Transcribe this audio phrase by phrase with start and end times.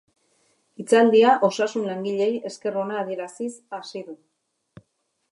[0.83, 4.17] Hitzaldia osasun langileei esker ona adieraziz hasi du.